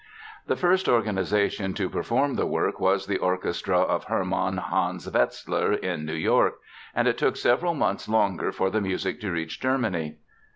[0.47, 6.05] The first organization to perform the work was the orchestra of Hermann Hans Wetzler, in
[6.05, 6.55] New York,
[6.95, 10.17] and it took several months longer for the music to reach Germany.